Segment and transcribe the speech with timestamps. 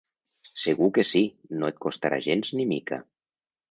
[0.61, 1.23] Segur que sí,
[1.59, 3.05] no et costarà gens ni mica.